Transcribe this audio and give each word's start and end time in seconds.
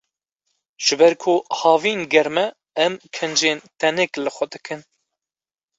Ji 0.85 0.95
ber 0.99 1.13
ku 1.23 1.33
havîn 1.59 2.01
germ 2.13 2.35
e, 2.43 2.47
em 2.85 2.93
kincên 3.15 3.59
tenik 3.79 4.11
li 4.23 4.31
xwe 4.35 4.45
dikin. 4.53 4.81